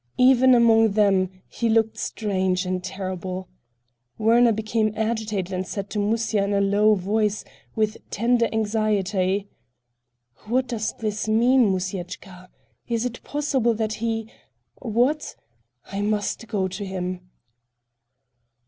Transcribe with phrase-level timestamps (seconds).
[0.17, 3.47] Even among them, he looked strange and terrible.
[4.17, 9.47] Werner became agitated and said to Musya in a low voice, with tender anxiety:
[10.47, 12.49] "What does this mean, Musyechka?
[12.87, 14.27] Is it possible that he——
[14.79, 15.35] What?
[15.91, 17.29] I must go to him."